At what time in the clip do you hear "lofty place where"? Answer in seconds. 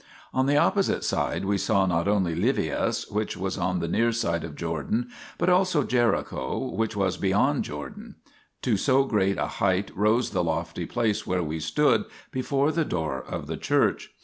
10.43-11.43